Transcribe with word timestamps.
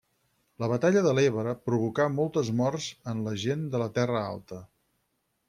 La 0.61 0.69
Batalla 0.69 1.03
de 1.07 1.11
l'Ebre 1.17 1.53
provocà 1.71 2.07
moltes 2.15 2.49
morts 2.63 2.89
en 3.13 3.23
la 3.27 3.35
gent 3.45 3.69
de 3.77 3.83
la 3.85 3.91
Terra 4.01 4.27
Alta. 4.33 4.61